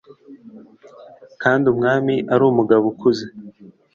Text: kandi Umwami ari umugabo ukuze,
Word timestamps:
kandi 1.41 1.65
Umwami 1.73 2.13
ari 2.33 2.43
umugabo 2.51 2.83
ukuze, 2.93 3.25